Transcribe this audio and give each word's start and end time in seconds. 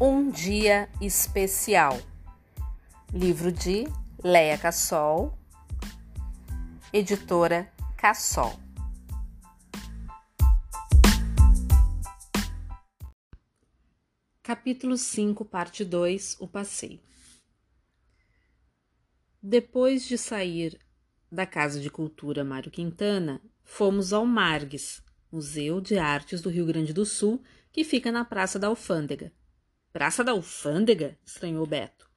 Um 0.00 0.30
Dia 0.30 0.88
Especial. 1.00 2.00
Livro 3.12 3.50
de 3.50 3.84
Leia 4.22 4.56
Cassol, 4.56 5.36
editora 6.92 7.68
Cassol. 7.96 8.56
Capítulo 14.40 14.96
5, 14.96 15.44
parte 15.44 15.84
2 15.84 16.36
O 16.38 16.46
Passeio. 16.46 17.00
Depois 19.42 20.06
de 20.06 20.16
sair 20.16 20.78
da 21.28 21.44
Casa 21.44 21.80
de 21.80 21.90
Cultura 21.90 22.44
Mário 22.44 22.70
Quintana, 22.70 23.42
fomos 23.64 24.12
ao 24.12 24.24
Margues, 24.24 25.02
Museu 25.32 25.80
de 25.80 25.98
Artes 25.98 26.40
do 26.40 26.50
Rio 26.50 26.66
Grande 26.66 26.92
do 26.92 27.04
Sul, 27.04 27.42
que 27.72 27.82
fica 27.82 28.12
na 28.12 28.24
Praça 28.24 28.60
da 28.60 28.68
Alfândega 28.68 29.32
Praça 29.98 30.22
da 30.22 30.30
Alfândega? 30.30 31.18
estranhou 31.26 31.66
Beto. 31.66 32.08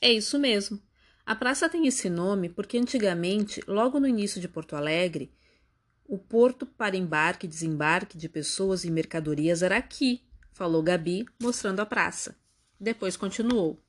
É 0.00 0.10
isso 0.10 0.38
mesmo. 0.38 0.80
A 1.26 1.36
praça 1.36 1.68
tem 1.68 1.86
esse 1.86 2.08
nome 2.08 2.48
porque 2.48 2.78
antigamente, 2.78 3.62
logo 3.68 4.00
no 4.00 4.08
início 4.08 4.40
de 4.40 4.48
Porto 4.48 4.74
Alegre, 4.74 5.30
o 6.06 6.16
porto 6.16 6.64
para 6.64 6.96
embarque 6.96 7.44
e 7.44 7.48
desembarque 7.50 8.16
de 8.16 8.26
pessoas 8.26 8.84
e 8.84 8.90
mercadorias 8.90 9.62
era 9.62 9.76
aqui, 9.76 10.26
falou 10.50 10.82
Gabi, 10.82 11.26
mostrando 11.38 11.80
a 11.80 11.84
praça. 11.84 12.38
Depois 12.80 13.18
continuou. 13.18 13.84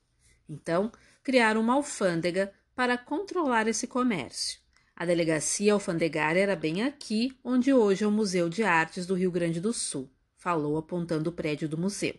Então, 0.46 0.92
criaram 1.22 1.62
uma 1.62 1.72
alfândega 1.72 2.52
para 2.76 2.98
controlar 2.98 3.66
esse 3.66 3.86
comércio. 3.86 4.60
A 4.94 5.06
delegacia 5.06 5.72
alfandegária 5.72 6.40
era 6.42 6.54
bem 6.54 6.82
aqui, 6.82 7.34
onde 7.42 7.72
hoje 7.72 8.04
é 8.04 8.06
o 8.06 8.12
Museu 8.12 8.50
de 8.50 8.62
Artes 8.62 9.06
do 9.06 9.14
Rio 9.14 9.30
Grande 9.30 9.58
do 9.58 9.72
Sul, 9.72 10.12
falou 10.36 10.76
apontando 10.76 11.30
o 11.30 11.32
prédio 11.32 11.66
do 11.66 11.78
museu. 11.78 12.14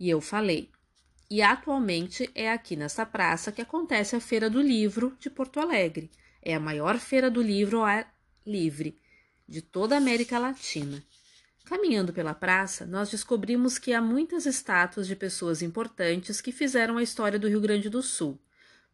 E 0.00 0.08
eu 0.08 0.20
falei. 0.22 0.70
E 1.30 1.42
atualmente 1.42 2.28
é 2.34 2.50
aqui 2.50 2.74
nessa 2.74 3.04
praça 3.04 3.52
que 3.52 3.60
acontece 3.60 4.16
a 4.16 4.20
Feira 4.20 4.48
do 4.48 4.62
Livro 4.62 5.14
de 5.20 5.28
Porto 5.28 5.60
Alegre. 5.60 6.10
É 6.42 6.54
a 6.54 6.58
maior 6.58 6.98
feira 6.98 7.30
do 7.30 7.42
livro 7.42 7.78
ao 7.78 7.84
ar 7.84 8.14
livre 8.46 8.98
de 9.46 9.60
toda 9.60 9.94
a 9.94 9.98
América 9.98 10.38
Latina. 10.38 11.04
Caminhando 11.66 12.12
pela 12.12 12.32
praça, 12.32 12.86
nós 12.86 13.10
descobrimos 13.10 13.78
que 13.78 13.92
há 13.92 14.00
muitas 14.00 14.46
estátuas 14.46 15.06
de 15.06 15.14
pessoas 15.14 15.60
importantes 15.60 16.40
que 16.40 16.50
fizeram 16.50 16.96
a 16.96 17.02
história 17.02 17.38
do 17.38 17.46
Rio 17.46 17.60
Grande 17.60 17.90
do 17.90 18.02
Sul. 18.02 18.40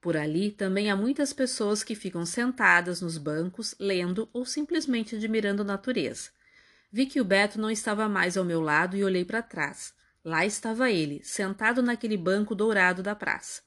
Por 0.00 0.16
ali 0.16 0.50
também 0.50 0.91
há 0.91 0.96
muitas 0.96 1.32
pessoas 1.32 1.84
que 1.84 1.94
ficam 1.94 2.26
sentadas 2.26 3.00
nos 3.00 3.16
bancos, 3.16 3.74
lendo 3.78 4.28
ou 4.32 4.44
simplesmente 4.44 5.14
admirando 5.14 5.62
a 5.62 5.64
natureza. 5.64 6.30
Vi 6.91 7.06
que 7.06 7.20
o 7.20 7.24
Beto 7.24 7.60
não 7.60 7.70
estava 7.70 8.08
mais 8.08 8.36
ao 8.36 8.44
meu 8.44 8.60
lado 8.60 8.96
e 8.96 9.04
olhei 9.04 9.24
para 9.24 9.41
trás. 9.41 9.94
Lá 10.27 10.44
estava 10.44 10.91
ele, 10.91 11.22
sentado 11.22 11.80
naquele 11.80 12.16
banco 12.16 12.52
dourado 12.52 13.00
da 13.00 13.14
praça. 13.14 13.62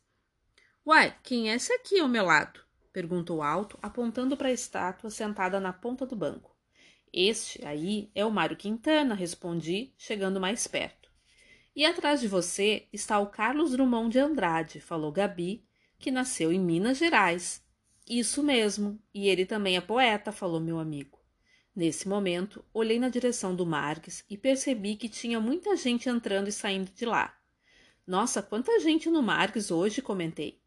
Uai, 0.86 1.16
quem 1.24 1.50
é 1.50 1.56
esse 1.56 1.72
aqui 1.72 2.02
ao 2.02 2.08
meu 2.10 2.26
lado? 2.26 2.60
perguntou 2.92 3.42
alto, 3.42 3.80
apontando 3.82 4.36
para 4.36 4.50
a 4.50 4.52
estátua 4.52 5.10
sentada 5.10 5.58
na 5.62 5.72
ponta 5.72 6.06
do 6.06 6.18
banco. 6.18 6.54
Este 7.14 7.66
aí 7.66 8.12
é 8.14 8.26
o 8.26 8.30
Mário 8.30 8.58
Quintana, 8.58 9.16
respondi, 9.16 9.94
chegando 9.98 10.38
mais 10.38 10.68
perto. 10.68 11.10
E 11.74 11.86
atrás 11.86 12.20
de 12.20 12.28
você 12.28 12.90
está 12.92 13.20
o 13.20 13.28
Carlos 13.28 13.72
Drummond 13.72 14.12
de 14.12 14.20
Andrade, 14.20 14.82
falou 14.82 15.14
Gabi, 15.14 15.66
que 15.98 16.12
nasceu 16.12 16.52
em 16.52 16.60
Minas 16.60 16.98
Gerais. 16.98 17.64
Isso 18.06 18.44
mesmo, 18.44 19.02
e 19.14 19.30
ele 19.30 19.46
também 19.46 19.78
é 19.78 19.82
poeta, 19.82 20.30
falou 20.30 20.60
meu 20.60 20.78
amigo. 20.78 21.19
Nesse 21.80 22.10
momento, 22.10 22.62
olhei 22.74 23.00
na 23.00 23.08
direção 23.08 23.56
do 23.56 23.66
Marques 23.66 24.26
e 24.30 24.36
percebi 24.36 24.98
que 24.98 25.08
tinha 25.08 25.40
muita 25.40 25.78
gente 25.78 26.10
entrando 26.10 26.50
e 26.50 26.52
saindo 26.52 26.92
de 26.92 27.06
lá. 27.06 27.34
Nossa, 28.06 28.44
quanta 28.44 28.82
gente 28.82 29.10
no 29.10 29.24
Marques 29.24 29.72
hoje, 29.72 30.02
comentei. 30.02 30.60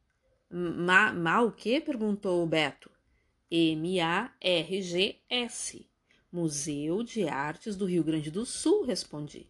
Ma, 0.51 1.13
ma 1.13 1.43
o 1.43 1.53
quê? 1.53 1.83
perguntou 1.83 2.43
o 2.43 2.47
Beto. 2.47 2.91
M-A-R-G-S. 3.51 4.27
Museu 6.33 7.03
de 7.03 7.29
Artes 7.29 7.77
do 7.77 7.85
Rio 7.85 8.03
Grande 8.03 8.31
do 8.31 8.47
Sul, 8.47 8.87
respondi. 8.87 9.47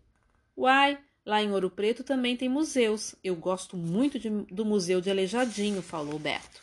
Uai, 0.56 0.98
lá 1.24 1.40
em 1.44 1.52
Ouro 1.52 1.70
Preto 1.70 2.02
também 2.02 2.36
tem 2.36 2.48
museus. 2.48 3.14
Eu 3.22 3.36
gosto 3.36 3.76
muito 3.76 4.18
de, 4.18 4.28
do 4.28 4.64
Museu 4.64 5.00
de 5.00 5.12
Aleijadinho, 5.12 5.80
falou 5.80 6.18
Beto. 6.18 6.60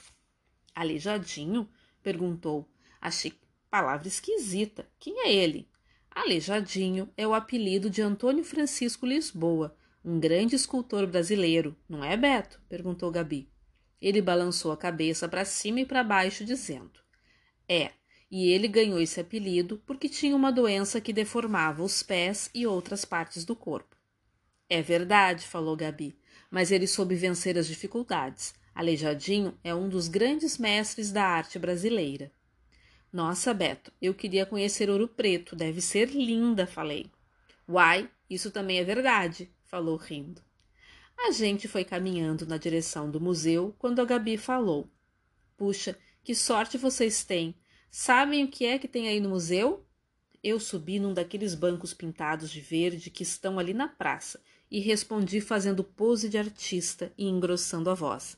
Aleijadinho? 0.75 1.69
perguntou. 2.03 2.67
Achei 2.99 3.31
Palavra 3.69 4.07
esquisita. 4.07 4.89
Quem 4.99 5.27
é 5.27 5.31
ele? 5.31 5.69
Aleijadinho 6.09 7.07
é 7.15 7.27
o 7.27 7.35
apelido 7.35 7.89
de 7.89 8.01
Antônio 8.01 8.43
Francisco 8.43 9.05
Lisboa, 9.05 9.77
um 10.03 10.19
grande 10.19 10.55
escultor 10.55 11.05
brasileiro, 11.05 11.77
não 11.87 12.03
é, 12.03 12.17
Beto? 12.17 12.59
perguntou 12.67 13.11
Gabi. 13.11 13.47
Ele 14.01 14.21
balançou 14.21 14.71
a 14.71 14.77
cabeça 14.77 15.29
para 15.29 15.45
cima 15.45 15.81
e 15.81 15.85
para 15.85 16.03
baixo, 16.03 16.43
dizendo: 16.43 16.99
É, 17.67 17.91
e 18.31 18.49
ele 18.51 18.67
ganhou 18.67 18.99
esse 18.99 19.19
apelido 19.19 19.81
porque 19.85 20.09
tinha 20.09 20.35
uma 20.35 20.51
doença 20.51 20.99
que 20.99 21.13
deformava 21.13 21.83
os 21.83 22.01
pés 22.01 22.49
e 22.55 22.65
outras 22.65 23.05
partes 23.05 23.45
do 23.45 23.55
corpo. 23.55 23.95
É 24.67 24.81
verdade, 24.81 25.47
falou 25.47 25.75
Gabi, 25.75 26.17
mas 26.49 26.71
ele 26.71 26.87
soube 26.87 27.15
vencer 27.15 27.57
as 27.57 27.67
dificuldades. 27.67 28.53
Aleijadinho 28.73 29.57
é 29.63 29.75
um 29.75 29.89
dos 29.89 30.07
grandes 30.07 30.57
mestres 30.57 31.11
da 31.11 31.23
arte 31.23 31.59
brasileira. 31.59 32.31
Nossa, 33.11 33.53
Beto, 33.53 33.91
eu 33.99 34.13
queria 34.13 34.45
conhecer 34.45 34.89
Ouro 34.89 35.07
Preto, 35.07 35.55
deve 35.55 35.81
ser 35.81 36.09
linda, 36.09 36.67
falei. 36.67 37.11
Uai, 37.67 38.09
isso 38.29 38.51
também 38.51 38.77
é 38.77 38.83
verdade, 38.83 39.51
falou 39.65 39.97
rindo. 39.97 40.41
A 41.17 41.31
gente 41.31 41.67
foi 41.67 41.83
caminhando 41.83 42.45
na 42.45 42.57
direção 42.57 43.09
do 43.09 43.19
museu 43.19 43.75
quando 43.77 43.99
a 43.99 44.05
Gabi 44.05 44.37
falou: 44.37 44.89
Puxa, 45.57 45.97
que 46.23 46.35
sorte 46.35 46.77
vocês 46.77 47.23
têm! 47.23 47.55
Sabem 47.91 48.43
o 48.43 48.47
que 48.47 48.65
é 48.65 48.77
que 48.77 48.87
tem 48.87 49.07
aí 49.07 49.19
no 49.19 49.29
museu? 49.29 49.85
Eu 50.43 50.59
subi 50.59 50.99
num 50.99 51.13
daqueles 51.13 51.55
bancos 51.55 51.93
pintados 51.93 52.49
de 52.49 52.61
verde 52.61 53.09
que 53.09 53.23
estão 53.23 53.59
ali 53.59 53.73
na 53.73 53.87
praça 53.87 54.39
e 54.71 54.79
respondi 54.79 55.41
fazendo 55.41 55.83
pose 55.83 56.29
de 56.29 56.37
artista 56.37 57.11
e 57.17 57.25
engrossando 57.25 57.89
a 57.89 57.93
voz. 57.93 58.37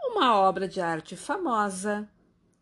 Uma 0.00 0.36
obra 0.36 0.66
de 0.66 0.80
arte 0.80 1.16
famosa. 1.16 2.08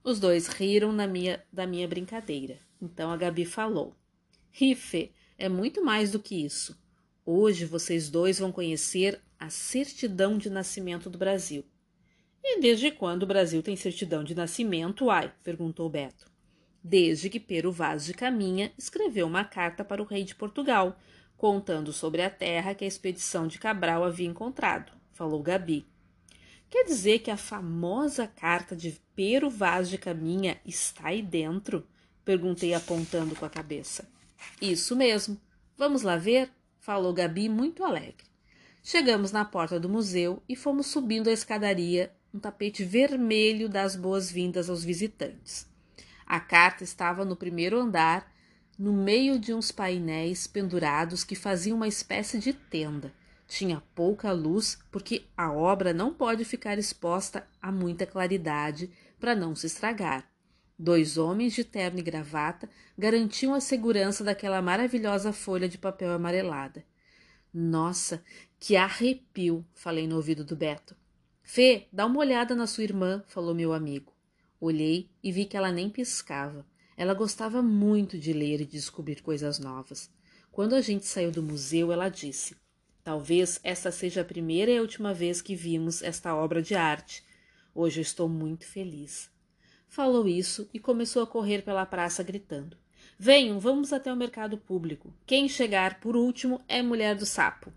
Os 0.07 0.21
dois 0.21 0.47
riram 0.47 0.93
minha, 0.93 1.45
da 1.53 1.67
minha 1.67 1.89
brincadeira. 1.89 2.61
Então 2.81 3.11
a 3.11 3.17
Gabi 3.17 3.45
falou: 3.45 3.93
Rife, 4.53 5.13
é 5.37 5.49
muito 5.49 5.85
mais 5.85 6.13
do 6.13 6.21
que 6.21 6.45
isso. 6.45 6.81
Hoje 7.25 7.65
vocês 7.65 8.09
dois 8.09 8.39
vão 8.39 8.53
conhecer 8.53 9.21
a 9.37 9.51
certidão 9.51 10.39
de 10.39 10.49
nascimento 10.49 11.11
do 11.11 11.19
Brasil. 11.19 11.65
E 12.41 12.61
desde 12.61 12.93
quando 12.93 13.25
o 13.25 13.27
Brasil 13.27 13.61
tem 13.65 13.75
certidão 13.75 14.23
de 14.23 14.33
nascimento, 14.33 15.11
ai? 15.11 15.35
perguntou 15.43 15.91
Beto. 15.91 16.31
Desde 16.81 17.29
que 17.29 17.41
Pero 17.41 17.73
Vaz 17.73 18.05
de 18.05 18.15
Caminha 18.15 18.73
escreveu 18.79 19.27
uma 19.27 19.45
carta 19.45 19.85
para 19.85 20.01
o 20.01 20.07
rei 20.07 20.23
de 20.23 20.37
Portugal, 20.37 20.97
contando 21.37 21.93
sobre 21.93 22.23
a 22.23 22.31
terra 22.31 22.77
que 22.77 22.85
a 22.85 22.89
expedição 22.89 23.49
de 23.49 23.59
Cabral 23.59 24.05
havia 24.05 24.29
encontrado, 24.29 24.93
falou 25.11 25.43
Gabi. 25.43 25.85
Quer 26.69 26.85
dizer 26.85 27.21
que 27.21 27.31
a 27.31 27.37
famosa 27.37 28.27
carta 28.27 28.75
de 28.75 29.01
Pero 29.15 29.49
Vaz 29.49 29.89
de 29.89 29.99
Caminha 29.99 30.61
está 30.65 31.09
aí 31.09 31.23
dentro? 31.23 31.87
Perguntei 32.25 32.75
apontando 32.75 33.37
com 33.37 33.45
a 33.45 33.51
cabeça. 33.51 34.09
Isso 34.61 34.97
mesmo. 34.97 35.41
Vamos 35.79 36.03
lá 36.03 36.17
ver? 36.17 36.51
Falou 36.81 37.13
Gabi 37.13 37.49
muito 37.49 37.85
alegre. 37.85 38.27
Chegamos 38.83 39.33
na 39.33 39.45
porta 39.45 39.79
do 39.79 39.89
museu 39.89 40.43
e 40.49 40.57
fomos 40.57 40.87
subindo 40.87 41.29
a 41.29 41.33
escadaria, 41.33 42.13
um 42.33 42.39
tapete 42.39 42.85
vermelho 42.85 43.69
das 43.69 43.97
boas-vindas 43.97 44.69
aos 44.69 44.85
visitantes. 44.85 45.69
A 46.27 46.41
carta 46.41 46.83
estava 46.83 47.25
no 47.25 47.37
primeiro 47.37 47.79
andar, 47.79 48.33
no 48.79 48.93
meio 48.93 49.39
de 49.39 49.55
uns 49.55 49.71
painéis 49.71 50.47
pendurados 50.47 51.25
que 51.25 51.35
faziam 51.35 51.77
uma 51.77 51.89
espécie 51.89 52.39
de 52.39 52.53
tenda. 52.53 53.13
Tinha 53.47 53.83
pouca 53.95 54.33
luz, 54.33 54.79
porque 54.91 55.25
a 55.37 55.53
obra 55.53 55.93
não 55.93 56.13
pode 56.13 56.45
ficar 56.45 56.79
exposta 56.79 57.47
a 57.63 57.71
muita 57.71 58.05
claridade 58.05 58.91
para 59.21 59.35
não 59.35 59.55
se 59.55 59.67
estragar. 59.67 60.29
Dois 60.79 61.17
homens 61.17 61.55
de 61.55 61.65
terno 61.65 61.99
e 61.99 62.03
gravata 62.03 62.69
garantiam 62.99 63.55
a 63.55 63.61
segurança 63.61 64.23
daquela 64.23 64.61
maravilhosa 64.61 65.33
folha 65.33 65.69
de 65.69 65.79
papel 65.79 66.13
amarelada. 66.13 66.85
Nossa, 67.53 68.23
que 68.61 68.77
arrepio! 68.77 69.65
falei 69.73 70.07
no 70.07 70.17
ouvido 70.17 70.45
do 70.45 70.55
Beto. 70.55 70.95
Fê, 71.43 71.87
dá 71.93 72.05
uma 72.05 72.19
olhada 72.19 72.55
na 72.55 72.67
sua 72.67 72.85
irmã, 72.85 73.25
falou 73.29 73.55
meu 73.55 73.73
amigo. 73.73 74.13
Olhei 74.61 75.09
e 75.23 75.31
vi 75.31 75.45
que 75.45 75.57
ela 75.57 75.71
nem 75.71 75.89
piscava. 75.89 76.67
Ela 76.97 77.15
gostava 77.15 77.63
muito 77.63 78.19
de 78.19 78.33
ler 78.33 78.61
e 78.61 78.65
de 78.67 78.73
descobrir 78.73 79.23
coisas 79.23 79.59
novas. 79.59 80.11
Quando 80.51 80.75
a 80.75 80.81
gente 80.81 81.07
saiu 81.07 81.31
do 81.31 81.43
museu, 81.43 81.93
ela 81.93 82.09
disse: 82.09 82.57
Talvez 83.07 83.61
esta 83.63 83.93
seja 83.93 84.23
a 84.23 84.25
primeira 84.25 84.69
e 84.69 84.81
última 84.81 85.15
vez 85.15 85.41
que 85.41 85.55
vimos 85.55 86.03
esta 86.03 86.35
obra 86.35 86.61
de 86.61 86.75
arte. 86.75 87.23
Hoje 87.73 88.01
eu 88.01 88.03
estou 88.03 88.29
muito 88.29 88.67
feliz. 88.67 89.31
Falou 89.87 90.27
isso 90.27 90.69
e 90.75 90.81
começou 90.81 91.23
a 91.23 91.27
correr 91.29 91.63
pela 91.63 91.87
praça 91.87 92.21
gritando: 92.25 92.77
Venham, 93.17 93.61
vamos 93.61 93.93
até 93.93 94.13
o 94.13 94.17
mercado 94.17 94.59
público. 94.59 95.15
Quem 95.25 95.49
chegar 95.49 96.01
por 96.01 96.17
último 96.17 96.61
é 96.67 96.83
mulher 96.83 97.15
do 97.15 97.25
sapo. 97.25 97.73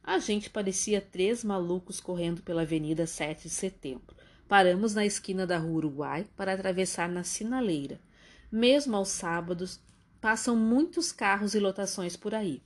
A 0.00 0.20
gente 0.20 0.48
parecia 0.48 1.00
três 1.00 1.42
malucos 1.42 1.98
correndo 1.98 2.40
pela 2.40 2.62
Avenida 2.62 3.04
7 3.04 3.48
de 3.48 3.50
Setembro. 3.50 4.14
Paramos 4.46 4.94
na 4.94 5.04
esquina 5.04 5.44
da 5.44 5.58
Rua 5.58 5.78
Uruguai 5.78 6.24
para 6.36 6.52
atravessar 6.52 7.08
na 7.08 7.24
sinaleira. 7.24 8.00
Mesmo 8.48 8.94
aos 8.94 9.08
sábados, 9.08 9.80
passam 10.20 10.54
muitos 10.54 11.10
carros 11.10 11.56
e 11.56 11.58
lotações 11.58 12.16
por 12.16 12.32
aí. 12.32 12.62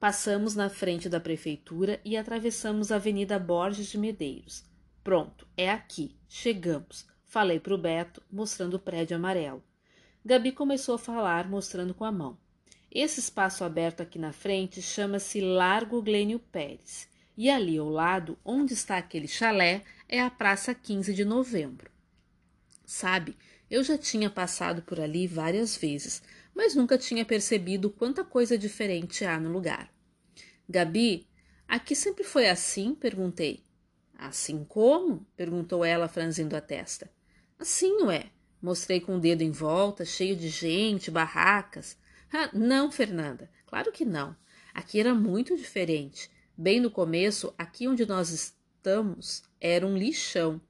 Passamos 0.00 0.56
na 0.56 0.70
frente 0.70 1.10
da 1.10 1.20
prefeitura 1.20 2.00
e 2.02 2.16
atravessamos 2.16 2.90
a 2.90 2.96
Avenida 2.96 3.38
Borges 3.38 3.88
de 3.88 3.98
Medeiros. 3.98 4.64
Pronto, 5.04 5.46
é 5.54 5.70
aqui. 5.70 6.16
Chegamos. 6.26 7.06
Falei 7.26 7.60
para 7.60 7.74
o 7.74 7.78
Beto, 7.78 8.22
mostrando 8.32 8.74
o 8.74 8.78
prédio 8.78 9.14
amarelo. 9.14 9.62
Gabi 10.24 10.52
começou 10.52 10.94
a 10.94 10.98
falar, 10.98 11.46
mostrando 11.50 11.92
com 11.92 12.06
a 12.06 12.10
mão. 12.10 12.38
Esse 12.90 13.20
espaço 13.20 13.62
aberto 13.62 14.00
aqui 14.00 14.18
na 14.18 14.32
frente 14.32 14.80
chama-se 14.80 15.38
Largo 15.42 16.00
Glênio 16.00 16.38
Pérez. 16.38 17.06
E 17.36 17.50
ali 17.50 17.76
ao 17.76 17.90
lado, 17.90 18.38
onde 18.42 18.72
está 18.72 18.96
aquele 18.96 19.28
chalé, 19.28 19.84
é 20.08 20.18
a 20.18 20.30
Praça 20.30 20.74
15 20.74 21.12
de 21.12 21.26
Novembro. 21.26 21.90
Sabe, 22.86 23.36
eu 23.70 23.84
já 23.84 23.98
tinha 23.98 24.30
passado 24.30 24.80
por 24.80 24.98
ali 24.98 25.26
várias 25.26 25.76
vezes, 25.76 26.22
mas 26.60 26.74
nunca 26.74 26.98
tinha 26.98 27.24
percebido 27.24 27.88
quanta 27.88 28.22
coisa 28.22 28.58
diferente 28.58 29.24
há 29.24 29.40
no 29.40 29.50
lugar. 29.50 29.90
Gabi, 30.68 31.26
aqui 31.66 31.96
sempre 31.96 32.22
foi 32.22 32.50
assim? 32.50 32.94
perguntei. 32.94 33.64
Assim 34.14 34.62
como? 34.62 35.26
perguntou 35.34 35.82
ela, 35.82 36.06
franzindo 36.06 36.54
a 36.54 36.60
testa. 36.60 37.10
Assim, 37.58 38.02
ué. 38.02 38.26
Mostrei 38.60 39.00
com 39.00 39.16
o 39.16 39.18
dedo 39.18 39.40
em 39.40 39.50
volta, 39.50 40.04
cheio 40.04 40.36
de 40.36 40.50
gente, 40.50 41.10
barracas. 41.10 41.96
Ah, 42.30 42.50
não, 42.52 42.92
Fernanda, 42.92 43.50
claro 43.64 43.90
que 43.90 44.04
não. 44.04 44.36
Aqui 44.74 45.00
era 45.00 45.14
muito 45.14 45.56
diferente. 45.56 46.30
Bem 46.54 46.78
no 46.78 46.90
começo, 46.90 47.54
aqui 47.56 47.88
onde 47.88 48.04
nós 48.04 48.28
estamos, 48.28 49.44
era 49.58 49.86
um 49.86 49.96
lixão. 49.96 50.60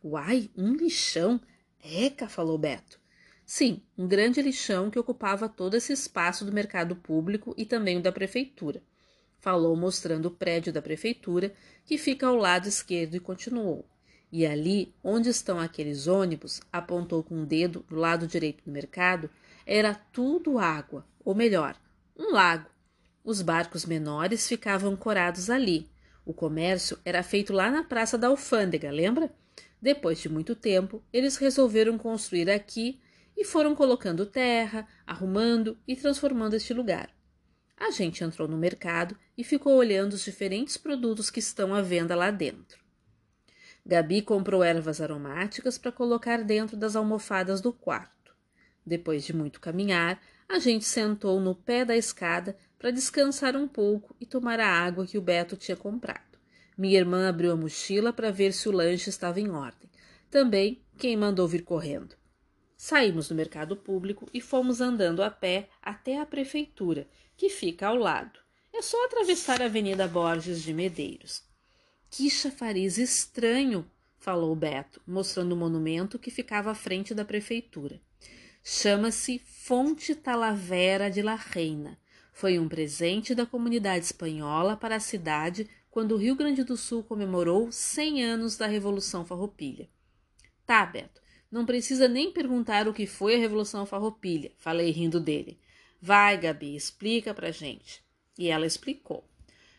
Uai, 0.00 0.48
um 0.56 0.74
lixão? 0.74 1.40
Eca, 1.82 2.28
falou 2.28 2.56
Beto. 2.56 3.02
Sim, 3.56 3.80
um 3.96 4.08
grande 4.08 4.42
lixão 4.42 4.90
que 4.90 4.98
ocupava 4.98 5.48
todo 5.48 5.76
esse 5.76 5.92
espaço 5.92 6.44
do 6.44 6.50
mercado 6.50 6.96
público 6.96 7.54
e 7.56 7.64
também 7.64 7.96
o 7.96 8.02
da 8.02 8.10
prefeitura. 8.10 8.82
Falou 9.38 9.76
mostrando 9.76 10.26
o 10.26 10.30
prédio 10.32 10.72
da 10.72 10.82
prefeitura, 10.82 11.54
que 11.86 11.96
fica 11.96 12.26
ao 12.26 12.34
lado 12.34 12.66
esquerdo, 12.66 13.14
e 13.14 13.20
continuou. 13.20 13.88
E 14.32 14.44
ali, 14.44 14.92
onde 15.04 15.28
estão 15.28 15.60
aqueles 15.60 16.08
ônibus, 16.08 16.62
apontou 16.72 17.22
com 17.22 17.36
o 17.36 17.38
um 17.42 17.44
dedo 17.44 17.86
do 17.88 17.94
lado 17.94 18.26
direito 18.26 18.64
do 18.64 18.72
mercado, 18.72 19.30
era 19.64 19.94
tudo 19.94 20.58
água, 20.58 21.06
ou 21.24 21.32
melhor, 21.32 21.76
um 22.18 22.32
lago. 22.32 22.68
Os 23.22 23.40
barcos 23.40 23.86
menores 23.86 24.48
ficavam 24.48 24.90
ancorados 24.90 25.48
ali. 25.48 25.88
O 26.26 26.34
comércio 26.34 26.98
era 27.04 27.22
feito 27.22 27.52
lá 27.52 27.70
na 27.70 27.84
Praça 27.84 28.18
da 28.18 28.26
Alfândega, 28.26 28.90
lembra? 28.90 29.32
Depois 29.80 30.18
de 30.18 30.28
muito 30.28 30.56
tempo, 30.56 31.00
eles 31.12 31.36
resolveram 31.36 31.96
construir 31.96 32.50
aqui 32.50 32.98
e 33.36 33.44
foram 33.44 33.74
colocando 33.74 34.26
terra, 34.26 34.86
arrumando 35.06 35.78
e 35.86 35.96
transformando 35.96 36.54
este 36.54 36.72
lugar. 36.72 37.10
A 37.76 37.90
gente 37.90 38.22
entrou 38.22 38.46
no 38.46 38.56
mercado 38.56 39.16
e 39.36 39.42
ficou 39.42 39.74
olhando 39.74 40.12
os 40.12 40.24
diferentes 40.24 40.76
produtos 40.76 41.30
que 41.30 41.40
estão 41.40 41.74
à 41.74 41.82
venda 41.82 42.14
lá 42.14 42.30
dentro. 42.30 42.82
Gabi 43.84 44.22
comprou 44.22 44.62
ervas 44.62 45.00
aromáticas 45.00 45.76
para 45.76 45.92
colocar 45.92 46.42
dentro 46.42 46.76
das 46.76 46.96
almofadas 46.96 47.60
do 47.60 47.72
quarto. 47.72 48.34
Depois 48.86 49.24
de 49.24 49.34
muito 49.34 49.60
caminhar, 49.60 50.20
a 50.48 50.58
gente 50.58 50.84
sentou 50.84 51.40
no 51.40 51.54
pé 51.54 51.84
da 51.84 51.96
escada 51.96 52.56
para 52.78 52.90
descansar 52.90 53.56
um 53.56 53.66
pouco 53.66 54.14
e 54.20 54.26
tomar 54.26 54.60
a 54.60 54.68
água 54.68 55.06
que 55.06 55.18
o 55.18 55.22
Beto 55.22 55.56
tinha 55.56 55.76
comprado. 55.76 56.38
Minha 56.76 56.98
irmã 56.98 57.28
abriu 57.28 57.52
a 57.52 57.56
mochila 57.56 58.12
para 58.12 58.30
ver 58.30 58.52
se 58.52 58.68
o 58.68 58.72
lanche 58.72 59.10
estava 59.10 59.40
em 59.40 59.50
ordem. 59.50 59.90
Também 60.30 60.82
quem 60.96 61.16
mandou 61.16 61.46
vir 61.46 61.62
correndo. 61.62 62.16
Saímos 62.86 63.28
do 63.28 63.34
mercado 63.34 63.74
público 63.78 64.28
e 64.30 64.42
fomos 64.42 64.82
andando 64.82 65.22
a 65.22 65.30
pé 65.30 65.70
até 65.80 66.20
a 66.20 66.26
prefeitura, 66.26 67.08
que 67.34 67.48
fica 67.48 67.86
ao 67.86 67.96
lado. 67.96 68.38
É 68.74 68.82
só 68.82 69.02
atravessar 69.06 69.62
a 69.62 69.64
Avenida 69.64 70.06
Borges 70.06 70.62
de 70.62 70.74
Medeiros. 70.74 71.42
Que 72.10 72.28
chafariz 72.28 72.98
estranho, 72.98 73.90
falou 74.18 74.54
Beto, 74.54 75.00
mostrando 75.06 75.52
o 75.52 75.56
monumento 75.56 76.18
que 76.18 76.30
ficava 76.30 76.72
à 76.72 76.74
frente 76.74 77.14
da 77.14 77.24
prefeitura. 77.24 77.98
Chama-se 78.62 79.38
Fonte 79.38 80.14
Talavera 80.14 81.10
de 81.10 81.22
la 81.22 81.36
Reina. 81.36 81.98
Foi 82.34 82.58
um 82.58 82.68
presente 82.68 83.34
da 83.34 83.46
comunidade 83.46 84.04
espanhola 84.04 84.76
para 84.76 84.96
a 84.96 85.00
cidade 85.00 85.66
quando 85.90 86.12
o 86.12 86.18
Rio 86.18 86.36
Grande 86.36 86.62
do 86.62 86.76
Sul 86.76 87.02
comemorou 87.02 87.72
100 87.72 88.22
anos 88.22 88.58
da 88.58 88.66
Revolução 88.66 89.24
Farroupilha. 89.24 89.88
Tá, 90.66 90.84
Beto, 90.84 91.23
não 91.54 91.64
precisa 91.64 92.06
nem 92.06 92.30
perguntar 92.30 92.86
o 92.86 92.92
que 92.92 93.06
foi 93.06 93.34
a 93.34 93.38
Revolução 93.38 93.86
Farroupilha, 93.86 94.52
falei 94.58 94.90
rindo 94.90 95.18
dele. 95.18 95.58
Vai, 96.02 96.36
Gabi, 96.36 96.76
explica 96.76 97.32
pra 97.32 97.50
gente. 97.50 98.04
E 98.38 98.48
ela 98.48 98.66
explicou. 98.66 99.24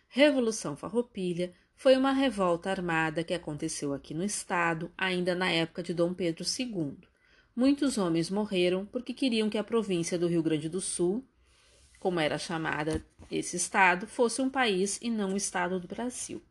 Revolução 0.07 0.75
Farroupilha 0.75 1.53
foi 1.75 1.95
uma 1.95 2.13
revolta 2.13 2.71
armada 2.71 3.23
que 3.23 3.33
aconteceu 3.33 3.93
aqui 3.93 4.13
no 4.13 4.23
estado 4.23 4.91
ainda 4.97 5.35
na 5.35 5.51
época 5.51 5.83
de 5.83 5.93
Dom 5.93 6.13
Pedro 6.13 6.43
II 6.43 6.97
muitos 7.55 7.97
homens 7.97 8.29
morreram 8.29 8.85
porque 8.85 9.13
queriam 9.13 9.49
que 9.49 9.57
a 9.57 9.63
província 9.63 10.19
do 10.19 10.27
Rio 10.27 10.43
Grande 10.43 10.67
do 10.67 10.81
Sul, 10.81 11.25
como 11.99 12.19
era 12.19 12.37
chamada 12.37 13.03
esse 13.31 13.55
estado, 13.55 14.05
fosse 14.05 14.41
um 14.41 14.49
país 14.49 14.99
e 15.01 15.09
não 15.09 15.31
um 15.31 15.37
estado 15.37 15.79
do 15.79 15.87
Brasil. 15.87 16.43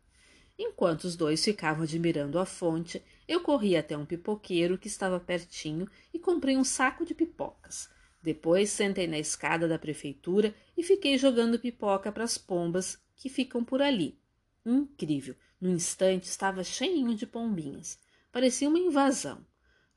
Enquanto 0.57 1.03
os 1.03 1.15
dois 1.15 1.43
ficavam 1.43 1.83
admirando 1.83 2.39
a 2.39 2.45
fonte, 2.45 3.03
eu 3.27 3.41
corri 3.41 3.75
até 3.75 3.97
um 3.97 4.05
pipoqueiro 4.05 4.77
que 4.77 4.87
estava 4.87 5.19
pertinho 5.19 5.89
e 6.13 6.19
comprei 6.19 6.55
um 6.55 6.63
saco 6.63 7.05
de 7.05 7.13
pipocas. 7.13 7.89
Depois 8.21 8.69
sentei 8.69 9.05
na 9.05 9.19
escada 9.19 9.67
da 9.67 9.77
prefeitura 9.77 10.55
e 10.77 10.81
fiquei 10.81 11.17
jogando 11.17 11.59
pipoca 11.59 12.11
para 12.11 12.23
as 12.23 12.37
pombas 12.37 12.97
que 13.15 13.29
ficam 13.29 13.63
por 13.63 13.81
ali. 13.81 14.17
Incrível! 14.65 15.35
No 15.59 15.69
instante 15.69 16.23
estava 16.23 16.63
cheinho 16.63 17.15
de 17.15 17.25
pombinhas. 17.25 17.99
Parecia 18.31 18.67
uma 18.67 18.79
invasão. 18.79 19.45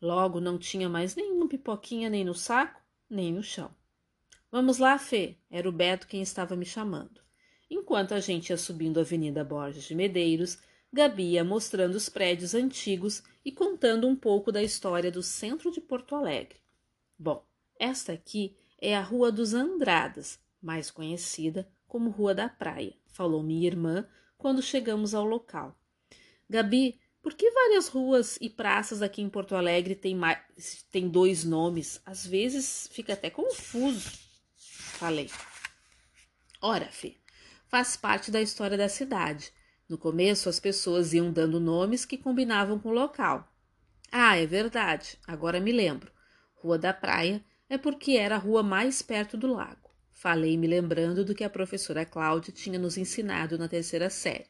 Logo 0.00 0.40
não 0.40 0.58
tinha 0.58 0.88
mais 0.88 1.16
nenhuma 1.16 1.48
pipoquinha 1.48 2.08
nem 2.08 2.24
no 2.24 2.34
saco, 2.34 2.80
nem 3.08 3.32
no 3.32 3.42
chão. 3.42 3.74
Vamos 4.50 4.78
lá, 4.78 4.98
Fê, 4.98 5.36
era 5.50 5.68
o 5.68 5.72
Beto 5.72 6.06
quem 6.06 6.22
estava 6.22 6.54
me 6.54 6.64
chamando. 6.64 7.20
Enquanto 7.70 8.14
a 8.14 8.20
gente 8.20 8.50
ia 8.50 8.56
subindo 8.56 8.98
a 8.98 9.02
Avenida 9.02 9.44
Borges 9.44 9.84
de 9.84 9.94
Medeiros, 9.94 10.58
Gabi 10.92 11.32
ia 11.32 11.44
mostrando 11.44 11.94
os 11.94 12.08
prédios 12.08 12.54
antigos 12.54 13.22
e 13.44 13.52
contando 13.52 14.06
um 14.06 14.16
pouco 14.16 14.50
da 14.50 14.62
história 14.62 15.10
do 15.10 15.22
centro 15.22 15.70
de 15.70 15.80
Porto 15.80 16.14
Alegre. 16.14 16.58
Bom, 17.18 17.44
esta 17.78 18.12
aqui 18.12 18.56
é 18.80 18.96
a 18.96 19.02
Rua 19.02 19.30
dos 19.30 19.52
Andradas, 19.52 20.38
mais 20.62 20.90
conhecida 20.90 21.68
como 21.86 22.10
Rua 22.10 22.34
da 22.34 22.48
Praia, 22.48 22.94
falou 23.06 23.42
minha 23.42 23.66
irmã 23.66 24.06
quando 24.36 24.62
chegamos 24.62 25.14
ao 25.14 25.24
local. 25.24 25.78
Gabi, 26.48 26.98
por 27.20 27.34
que 27.34 27.50
várias 27.50 27.88
ruas 27.88 28.38
e 28.40 28.48
praças 28.48 29.02
aqui 29.02 29.20
em 29.20 29.28
Porto 29.28 29.54
Alegre 29.54 29.94
têm, 29.94 30.14
mais, 30.14 30.38
têm 30.90 31.08
dois 31.08 31.44
nomes? 31.44 32.00
Às 32.06 32.26
vezes 32.26 32.88
fica 32.92 33.12
até 33.12 33.28
confuso. 33.28 34.10
Falei. 34.56 35.30
Ora, 36.60 36.86
Fê, 36.86 37.16
faz 37.68 37.96
parte 37.96 38.30
da 38.30 38.40
história 38.40 38.76
da 38.76 38.88
cidade. 38.88 39.52
No 39.88 39.96
começo, 39.96 40.48
as 40.48 40.58
pessoas 40.58 41.12
iam 41.12 41.32
dando 41.32 41.60
nomes 41.60 42.04
que 42.04 42.18
combinavam 42.18 42.78
com 42.78 42.88
o 42.88 42.94
local. 42.94 43.50
Ah, 44.10 44.36
é 44.36 44.46
verdade, 44.46 45.18
agora 45.26 45.60
me 45.60 45.70
lembro. 45.70 46.10
Rua 46.54 46.78
da 46.78 46.92
Praia 46.92 47.42
é 47.68 47.78
porque 47.78 48.12
era 48.12 48.34
a 48.34 48.38
rua 48.38 48.62
mais 48.62 49.02
perto 49.02 49.36
do 49.36 49.46
lago. 49.46 49.88
Falei 50.10 50.56
me 50.56 50.66
lembrando 50.66 51.24
do 51.24 51.34
que 51.34 51.44
a 51.44 51.50
professora 51.50 52.04
Cláudia 52.04 52.52
tinha 52.52 52.78
nos 52.78 52.98
ensinado 52.98 53.56
na 53.56 53.68
terceira 53.68 54.10
série. 54.10 54.46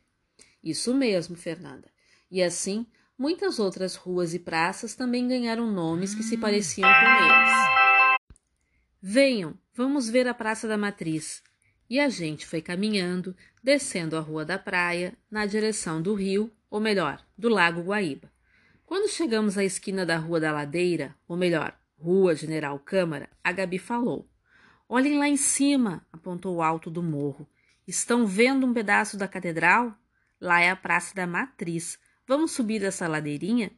Isso 0.62 0.94
mesmo, 0.94 1.36
Fernanda. 1.36 1.88
E 2.30 2.42
assim, 2.42 2.86
muitas 3.18 3.58
outras 3.58 3.94
ruas 3.94 4.32
e 4.32 4.38
praças 4.38 4.94
também 4.94 5.28
ganharam 5.28 5.70
nomes 5.70 6.14
que 6.14 6.22
se 6.22 6.36
hum. 6.36 6.40
pareciam 6.40 6.88
com 6.88 7.24
eles. 7.24 8.18
Venham, 9.00 9.58
vamos 9.74 10.08
ver 10.08 10.26
a 10.26 10.34
Praça 10.34 10.66
da 10.66 10.78
Matriz. 10.78 11.42
E 11.88 11.98
a 11.98 12.08
gente 12.08 12.46
foi 12.46 12.60
caminhando, 12.60 13.34
descendo 13.62 14.16
a 14.16 14.20
Rua 14.20 14.44
da 14.44 14.58
Praia, 14.58 15.14
na 15.30 15.46
direção 15.46 16.02
do 16.02 16.14
rio, 16.14 16.52
ou 16.70 16.80
melhor, 16.80 17.24
do 17.36 17.48
Lago 17.48 17.82
Guaíba. 17.82 18.30
Quando 18.84 19.10
chegamos 19.10 19.56
à 19.56 19.64
esquina 19.64 20.04
da 20.04 20.16
Rua 20.16 20.40
da 20.40 20.52
Ladeira, 20.52 21.14
ou 21.26 21.36
melhor, 21.36 21.78
Rua 21.98 22.34
General 22.34 22.78
Câmara, 22.78 23.28
a 23.42 23.52
Gabi 23.52 23.78
falou: 23.78 24.28
Olhem 24.88 25.18
lá 25.18 25.28
em 25.28 25.36
cima, 25.36 26.06
apontou 26.12 26.56
o 26.56 26.62
alto 26.62 26.90
do 26.90 27.02
morro. 27.02 27.48
Estão 27.86 28.26
vendo 28.26 28.66
um 28.66 28.74
pedaço 28.74 29.16
da 29.16 29.26
catedral? 29.26 29.94
Lá 30.40 30.60
é 30.60 30.70
a 30.70 30.76
Praça 30.76 31.14
da 31.14 31.26
Matriz, 31.26 31.98
Vamos 32.28 32.50
subir 32.50 32.84
essa 32.84 33.08
ladeirinha? 33.08 33.70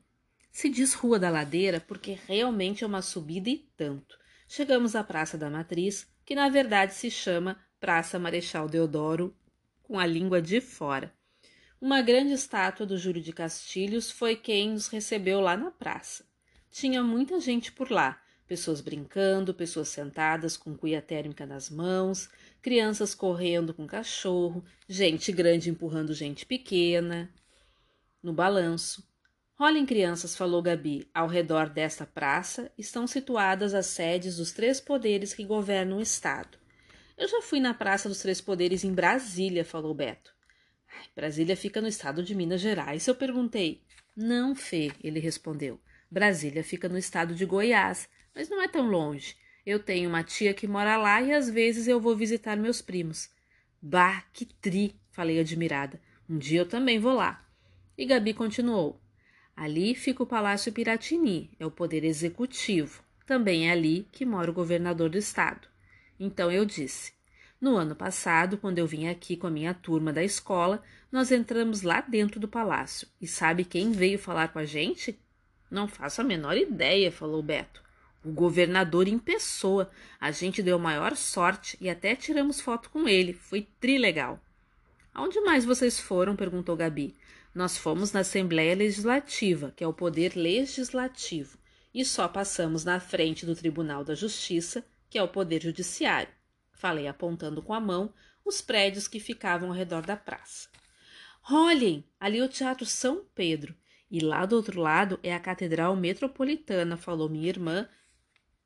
Se 0.51 0.69
diz 0.69 0.93
Rua 0.93 1.21
da 1.21 1.31
Ladeira 1.31 1.79
porque 1.79 2.19
realmente 2.27 2.83
é 2.83 2.87
uma 2.87 3.01
subida 3.01 3.49
e 3.49 3.59
tanto. 3.77 4.19
Chegamos 4.49 4.97
à 4.97 5.05
Praça 5.05 5.39
da 5.39 5.49
Matriz, 5.49 6.13
que 6.27 6.35
na 6.35 6.49
verdade 6.49 6.93
se 6.93 7.13
chama 7.13 7.57
Praça 7.81 8.19
Marechal 8.19 8.69
Deodoro 8.69 9.35
com 9.83 9.99
a 9.99 10.05
língua 10.05 10.43
de 10.43 10.61
fora. 10.61 11.11
Uma 11.81 12.03
grande 12.03 12.35
estátua 12.35 12.85
do 12.85 12.99
Júlio 12.99 13.23
de 13.23 13.33
Castilhos 13.33 14.11
foi 14.11 14.37
quem 14.37 14.73
nos 14.73 14.89
recebeu 14.89 15.41
lá 15.41 15.57
na 15.57 15.71
praça. 15.71 16.27
Tinha 16.71 17.03
muita 17.03 17.41
gente 17.41 17.73
por 17.73 17.91
lá, 17.91 18.21
pessoas 18.47 18.83
brincando, 18.83 19.55
pessoas 19.55 19.89
sentadas 19.89 20.59
com 20.59 20.77
cuia 20.77 21.01
térmica 21.01 21.47
nas 21.47 21.71
mãos, 21.71 22.29
crianças 22.61 23.15
correndo 23.15 23.73
com 23.73 23.87
cachorro, 23.87 24.63
gente 24.87 25.33
grande 25.33 25.71
empurrando 25.71 26.13
gente 26.13 26.45
pequena 26.45 27.33
no 28.23 28.35
balanço. 28.35 29.09
Olhem, 29.59 29.87
crianças, 29.87 30.37
falou 30.37 30.61
Gabi, 30.61 31.09
ao 31.15 31.27
redor 31.27 31.71
desta 31.71 32.05
praça 32.05 32.71
estão 32.77 33.07
situadas 33.07 33.73
as 33.73 33.87
sedes 33.87 34.37
dos 34.37 34.53
três 34.53 34.83
poderes 34.83 35.33
que 35.33 35.47
governam 35.47 35.97
o 35.97 36.03
Estado. 36.03 36.60
Eu 37.21 37.29
já 37.29 37.43
fui 37.43 37.61
na 37.61 37.75
Praça 37.75 38.09
dos 38.09 38.21
Três 38.21 38.41
Poderes 38.41 38.83
em 38.83 38.95
Brasília, 38.95 39.63
falou 39.63 39.93
Beto. 39.93 40.35
Brasília 41.15 41.55
fica 41.55 41.79
no 41.79 41.87
estado 41.87 42.23
de 42.23 42.35
Minas 42.35 42.63
Gerais. 42.63 43.07
Eu 43.07 43.15
perguntei. 43.15 43.83
Não, 44.17 44.55
Fê, 44.55 44.91
ele 45.05 45.21
respondeu. 45.21 45.79
Brasília 46.11 46.65
fica 46.65 46.89
no 46.89 46.97
estado 46.97 47.35
de 47.35 47.45
Goiás, 47.45 48.09
mas 48.35 48.49
não 48.49 48.63
é 48.63 48.67
tão 48.67 48.89
longe. 48.89 49.37
Eu 49.67 49.79
tenho 49.79 50.09
uma 50.09 50.25
tia 50.25 50.55
que 50.55 50.67
mora 50.67 50.97
lá 50.97 51.21
e 51.21 51.31
às 51.31 51.51
vezes 51.51 51.87
eu 51.87 52.01
vou 52.01 52.17
visitar 52.17 52.57
meus 52.57 52.81
primos. 52.81 53.29
Bah, 53.83 54.25
que 54.33 54.47
tri, 54.47 54.99
falei 55.11 55.39
admirada. 55.39 56.01
Um 56.27 56.39
dia 56.39 56.61
eu 56.61 56.67
também 56.67 56.99
vou 56.99 57.13
lá. 57.13 57.47
E 57.99 58.07
Gabi 58.07 58.33
continuou. 58.33 58.99
Ali 59.55 59.95
fica 59.95 60.23
o 60.23 60.27
Palácio 60.27 60.73
Piratini, 60.73 61.51
é 61.61 61.67
o 61.67 61.71
poder 61.71 62.03
executivo. 62.03 63.05
Também 63.27 63.69
é 63.69 63.73
ali 63.73 64.09
que 64.11 64.25
mora 64.25 64.51
o 64.51 64.55
governador 64.55 65.11
do 65.11 65.19
estado. 65.19 65.70
Então 66.21 66.53
eu 66.53 66.67
disse: 66.67 67.15
No 67.59 67.77
ano 67.77 67.97
passado, 67.97 68.59
quando 68.59 68.79
eu 68.79 68.87
vim 68.87 69.09
aqui 69.09 69.39
com 69.39 69.47
a 69.47 69.51
minha 69.51 69.73
turma 69.73 70.13
da 70.13 70.23
escola, 70.23 70.83
nós 71.11 71.33
entramos 71.33 71.81
lá 71.81 72.03
dentro 72.03 72.39
do 72.39 72.47
palácio. 72.47 73.09
E 73.19 73.27
sabe 73.27 73.65
quem 73.65 73.91
veio 73.91 74.19
falar 74.19 74.49
com 74.49 74.59
a 74.59 74.67
gente? 74.67 75.19
Não 75.71 75.89
faço 75.89 76.21
a 76.21 76.25
menor 76.25 76.59
ideia, 76.59 77.11
falou 77.11 77.43
Beto. 77.43 77.83
O 78.23 78.31
governador 78.31 79.09
em 79.09 79.19
pessoa. 79.19 79.91
A 80.21 80.31
gente 80.31 80.63
deu 80.63 80.79
maior 80.79 81.17
sorte 81.17 81.79
e 81.81 81.89
até 81.89 82.15
tiramos 82.15 82.61
foto 82.61 82.91
com 82.91 83.09
ele. 83.09 83.33
Foi 83.33 83.67
trilegal. 83.81 84.39
Aonde 85.15 85.41
mais 85.41 85.65
vocês 85.65 85.99
foram? 85.99 86.37
perguntou 86.37 86.77
Gabi. 86.77 87.17
Nós 87.55 87.77
fomos 87.79 88.13
na 88.13 88.21
Assembleia 88.21 88.77
Legislativa, 88.77 89.73
que 89.75 89.83
é 89.83 89.87
o 89.87 89.93
poder 89.93 90.37
legislativo, 90.37 91.59
e 91.93 92.05
só 92.05 92.29
passamos 92.29 92.85
na 92.85 93.01
frente 93.01 93.45
do 93.45 93.57
Tribunal 93.57 94.05
da 94.05 94.15
Justiça, 94.15 94.85
que 95.11 95.19
é 95.19 95.23
o 95.23 95.29
poder 95.29 95.63
judiciário. 95.63 96.33
Falei 96.73 97.07
apontando 97.07 97.61
com 97.61 97.75
a 97.75 97.81
mão 97.81 98.15
os 98.45 98.63
prédios 98.63 99.07
que 99.07 99.21
ficavam 99.21 99.69
ao 99.69 99.75
redor 99.75 100.07
da 100.07 100.17
praça. 100.17 100.71
Olhem, 101.51 102.03
ali 102.19 102.39
é 102.39 102.45
o 102.45 102.49
Teatro 102.49 102.87
São 102.87 103.25
Pedro, 103.35 103.75
e 104.11 104.21
lá 104.21 104.47
do 104.47 104.57
outro 104.57 104.81
lado 104.81 105.21
é 105.23 105.35
a 105.35 105.41
Catedral 105.41 105.95
Metropolitana, 105.97 106.97
falou 106.97 107.29
minha 107.29 107.49
irmã. 107.49 107.87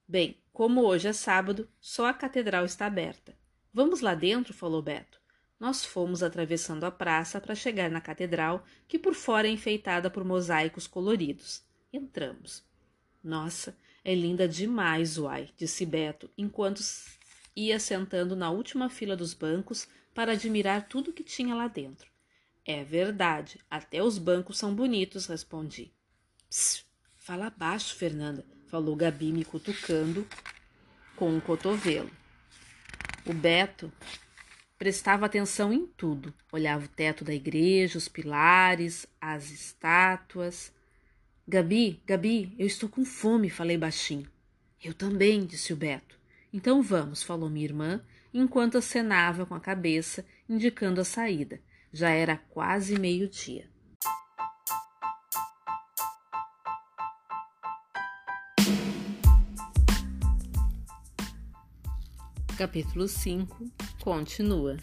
Bem, 0.06 0.40
como 0.52 0.82
hoje 0.82 1.08
é 1.08 1.12
sábado, 1.12 1.68
só 1.80 2.06
a 2.06 2.14
catedral 2.14 2.64
está 2.64 2.86
aberta. 2.86 3.36
Vamos 3.72 4.00
lá 4.00 4.14
dentro, 4.14 4.54
falou 4.54 4.80
Beto 4.80 5.24
nós 5.64 5.82
fomos 5.82 6.22
atravessando 6.22 6.84
a 6.84 6.90
praça 6.90 7.40
para 7.40 7.54
chegar 7.54 7.90
na 7.90 7.98
catedral, 7.98 8.64
que 8.86 8.98
por 8.98 9.14
fora 9.14 9.48
é 9.48 9.50
enfeitada 9.50 10.10
por 10.10 10.22
mosaicos 10.22 10.86
coloridos. 10.86 11.62
Entramos. 11.90 12.62
Nossa, 13.22 13.74
é 14.04 14.14
linda 14.14 14.46
demais, 14.46 15.16
uai, 15.18 15.48
disse 15.56 15.86
Beto, 15.86 16.30
enquanto 16.36 16.82
ia 17.56 17.78
sentando 17.80 18.36
na 18.36 18.50
última 18.50 18.90
fila 18.90 19.16
dos 19.16 19.32
bancos 19.32 19.88
para 20.14 20.32
admirar 20.32 20.88
tudo 20.88 21.12
que 21.12 21.24
tinha 21.24 21.54
lá 21.54 21.68
dentro. 21.68 22.08
É 22.64 22.84
verdade, 22.84 23.58
até 23.70 24.02
os 24.02 24.18
bancos 24.18 24.58
são 24.58 24.74
bonitos, 24.74 25.26
respondi. 25.26 25.92
Psst, 26.50 26.84
fala 27.16 27.50
baixo, 27.50 27.94
Fernanda, 27.94 28.44
falou 28.68 28.94
Gabi 28.94 29.32
me 29.32 29.44
cutucando 29.44 30.26
com 31.16 31.30
um 31.30 31.40
cotovelo. 31.40 32.10
O 33.26 33.32
Beto 33.32 33.90
Prestava 34.84 35.24
atenção 35.24 35.72
em 35.72 35.86
tudo. 35.86 36.34
Olhava 36.52 36.84
o 36.84 36.88
teto 36.88 37.24
da 37.24 37.32
igreja, 37.32 37.96
os 37.96 38.06
pilares, 38.06 39.06
as 39.18 39.50
estátuas. 39.50 40.73
Gabi, 41.46 42.00
Gabi, 42.06 42.54
eu 42.58 42.66
estou 42.66 42.88
com 42.88 43.04
fome, 43.04 43.50
falei 43.50 43.76
baixinho. 43.76 44.26
Eu 44.82 44.94
também, 44.94 45.44
disse 45.44 45.74
o 45.74 45.76
Beto. 45.76 46.18
Então 46.50 46.82
vamos, 46.82 47.22
falou 47.22 47.50
minha 47.50 47.66
irmã, 47.66 48.00
enquanto 48.32 48.78
acenava 48.78 49.44
com 49.44 49.54
a 49.54 49.60
cabeça, 49.60 50.24
indicando 50.48 51.02
a 51.02 51.04
saída. 51.04 51.60
Já 51.92 52.08
era 52.08 52.38
quase 52.38 52.98
meio-dia. 52.98 53.68
Capítulo 62.56 63.06
5 63.06 63.70
continua. 64.00 64.78